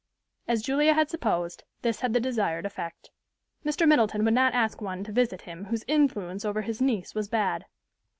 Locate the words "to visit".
5.03-5.41